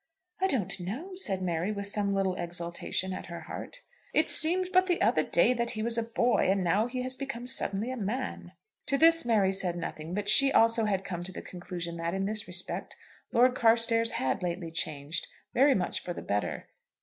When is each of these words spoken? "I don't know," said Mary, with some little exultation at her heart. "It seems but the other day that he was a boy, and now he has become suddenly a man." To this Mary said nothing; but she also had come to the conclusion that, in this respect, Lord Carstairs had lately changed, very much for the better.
"I 0.39 0.47
don't 0.47 0.79
know," 0.79 1.11
said 1.13 1.43
Mary, 1.43 1.71
with 1.71 1.85
some 1.85 2.15
little 2.15 2.33
exultation 2.33 3.13
at 3.13 3.27
her 3.27 3.41
heart. 3.41 3.81
"It 4.15 4.31
seems 4.31 4.67
but 4.67 4.87
the 4.87 4.99
other 4.99 5.21
day 5.21 5.53
that 5.53 5.71
he 5.77 5.83
was 5.83 5.95
a 5.95 6.01
boy, 6.01 6.47
and 6.49 6.63
now 6.63 6.87
he 6.87 7.03
has 7.03 7.15
become 7.15 7.45
suddenly 7.45 7.91
a 7.91 7.97
man." 7.97 8.53
To 8.87 8.97
this 8.97 9.25
Mary 9.25 9.53
said 9.53 9.75
nothing; 9.75 10.15
but 10.15 10.27
she 10.27 10.51
also 10.51 10.85
had 10.85 11.05
come 11.05 11.23
to 11.25 11.31
the 11.31 11.43
conclusion 11.43 11.97
that, 11.97 12.15
in 12.15 12.25
this 12.25 12.47
respect, 12.47 12.95
Lord 13.31 13.53
Carstairs 13.53 14.13
had 14.13 14.41
lately 14.41 14.71
changed, 14.71 15.27
very 15.53 15.75
much 15.75 15.99
for 16.01 16.13
the 16.15 16.23
better. 16.23 16.69